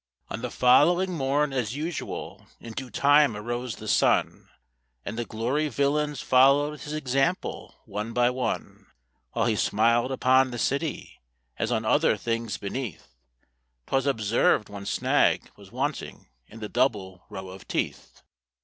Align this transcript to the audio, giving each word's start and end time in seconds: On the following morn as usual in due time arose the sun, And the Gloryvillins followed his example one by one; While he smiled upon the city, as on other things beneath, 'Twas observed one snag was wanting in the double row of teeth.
On 0.31 0.41
the 0.41 0.49
following 0.49 1.13
morn 1.13 1.53
as 1.53 1.75
usual 1.75 2.47
in 2.59 2.73
due 2.73 2.89
time 2.89 3.37
arose 3.37 3.75
the 3.75 3.87
sun, 3.87 4.49
And 5.05 5.15
the 5.15 5.27
Gloryvillins 5.27 6.23
followed 6.23 6.79
his 6.81 6.91
example 6.93 7.75
one 7.85 8.11
by 8.11 8.31
one; 8.31 8.87
While 9.33 9.45
he 9.45 9.55
smiled 9.55 10.11
upon 10.11 10.49
the 10.49 10.57
city, 10.57 11.21
as 11.59 11.71
on 11.71 11.85
other 11.85 12.17
things 12.17 12.57
beneath, 12.57 13.09
'Twas 13.85 14.07
observed 14.07 14.69
one 14.69 14.87
snag 14.87 15.51
was 15.55 15.71
wanting 15.71 16.29
in 16.47 16.61
the 16.61 16.67
double 16.67 17.25
row 17.29 17.49
of 17.49 17.67
teeth. 17.67 18.23